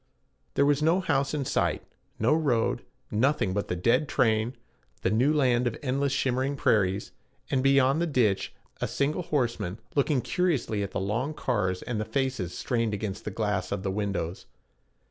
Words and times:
There 0.55 0.65
was 0.65 0.81
no 0.81 0.99
house 0.99 1.31
in 1.31 1.45
sight, 1.45 1.83
no 2.17 2.33
road, 2.33 2.81
nothing 3.11 3.53
but 3.53 3.67
the 3.67 3.75
dead 3.75 4.09
train, 4.09 4.57
the 5.03 5.11
new 5.11 5.31
land 5.31 5.67
of 5.67 5.77
endless 5.83 6.11
shimmering 6.11 6.55
prairies, 6.55 7.11
and, 7.51 7.61
beyond 7.61 8.01
the 8.01 8.07
ditch, 8.07 8.51
a 8.81 8.87
single 8.87 9.21
horseman 9.21 9.77
looking 9.93 10.21
curiously 10.21 10.81
at 10.81 10.89
the 10.89 10.99
long 10.99 11.35
cars 11.35 11.83
and 11.83 12.01
the 12.01 12.05
faces 12.05 12.57
strained 12.57 12.95
against 12.95 13.25
the 13.25 13.29
glass 13.29 13.71
of 13.71 13.83
the 13.83 13.91
windows. 13.91 14.47